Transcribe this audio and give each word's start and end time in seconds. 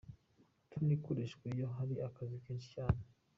Tunnel 0.69 0.93
ikoreshwa 0.97 1.43
iyo 1.53 1.67
hari 1.75 1.95
akazi 2.07 2.37
kenshi 2.45 2.67
cyane. 2.75 3.01